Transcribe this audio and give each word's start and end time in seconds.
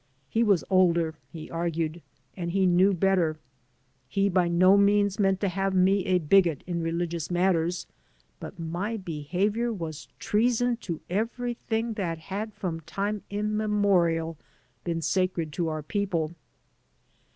He 0.27 0.41
was 0.41 0.63
older, 0.67 1.13
he 1.31 1.51
argued, 1.51 2.01
and 2.35 2.49
he 2.49 2.65
knew 2.65 2.91
better. 2.91 3.37
He 4.09 4.29
by 4.29 4.47
no 4.47 4.75
means 4.75 5.19
meant 5.19 5.39
to 5.41 5.47
have 5.47 5.75
me 5.75 6.07
a 6.07 6.17
bigot 6.17 6.63
in 6.65 6.81
religious 6.81 7.29
matters, 7.29 7.85
but 8.39 8.57
my 8.57 8.97
behavior 8.97 9.71
was 9.71 10.07
treason 10.17 10.77
to 10.77 11.01
everything 11.07 11.93
that 11.93 12.17
had 12.17 12.51
from 12.55 12.79
time 12.79 13.21
imme 13.29 13.69
morial 13.79 14.37
been 14.83 15.03
sacred 15.03 15.53
to 15.53 15.67
our 15.67 15.83
people. 15.83 16.33